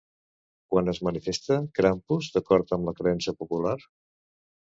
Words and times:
Quan 0.73 0.87
es 0.93 0.99
manifesta 1.07 1.57
Krampus 1.81 2.31
d'acord 2.39 2.75
amb 2.79 2.91
la 2.91 2.95
creença 3.03 3.37
popular? 3.45 3.77